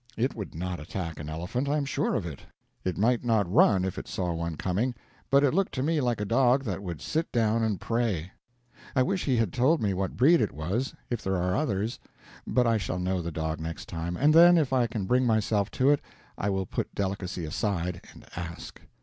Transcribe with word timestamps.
It 0.17 0.33
would 0.33 0.55
not 0.55 0.79
attack 0.79 1.19
an 1.19 1.29
elephant, 1.29 1.69
I 1.69 1.77
am 1.77 1.85
sure 1.85 2.15
of 2.15 2.25
it. 2.25 2.39
It 2.83 2.97
might 2.97 3.23
not 3.23 3.47
run 3.47 3.85
if 3.85 3.99
it 3.99 4.07
saw 4.07 4.33
one 4.33 4.55
coming, 4.55 4.95
but 5.29 5.43
it 5.43 5.53
looked 5.53 5.75
to 5.75 5.83
me 5.83 6.01
like 6.01 6.19
a 6.19 6.25
dog 6.25 6.63
that 6.63 6.81
would 6.81 7.01
sit 7.03 7.31
down 7.31 7.61
and 7.61 7.79
pray. 7.79 8.31
I 8.95 9.03
wish 9.03 9.25
he 9.25 9.37
had 9.37 9.53
told 9.53 9.79
me 9.79 9.93
what 9.93 10.17
breed 10.17 10.41
it 10.41 10.53
was, 10.53 10.95
if 11.11 11.21
there 11.23 11.35
are 11.37 11.55
others; 11.55 11.99
but 12.47 12.65
I 12.65 12.77
shall 12.79 12.97
know 12.97 13.21
the 13.21 13.31
dog 13.31 13.59
next 13.59 13.87
time, 13.87 14.17
and 14.17 14.33
then 14.33 14.57
if 14.57 14.73
I 14.73 14.87
can 14.87 15.05
bring 15.05 15.23
myself 15.23 15.69
to 15.77 15.91
it 15.91 16.01
I 16.35 16.49
will 16.49 16.65
put 16.65 16.95
delicacy 16.95 17.45
aside 17.45 18.01
and 18.11 18.25
ask. 18.35 18.81